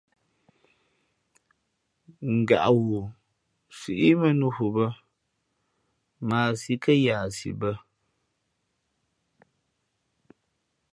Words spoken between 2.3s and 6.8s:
Ngaʼghoo síʼ mᾱnnū nhu bᾱ, mα a sī